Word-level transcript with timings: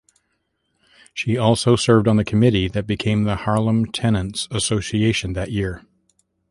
She 1.13 1.37
also 1.37 1.75
served 1.75 2.07
on 2.07 2.17
the 2.17 2.25
committee 2.25 2.67
that 2.69 2.87
became 2.87 3.23
the 3.23 3.35
Harlem 3.35 3.85
Tenants 3.91 4.47
Association 4.49 5.33
that 5.33 5.51
year. 5.51 5.83